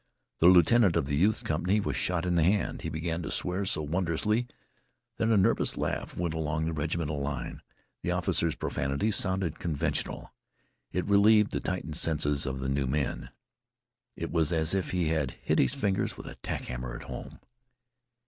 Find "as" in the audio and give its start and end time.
14.51-14.73